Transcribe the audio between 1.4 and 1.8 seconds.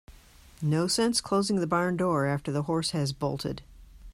the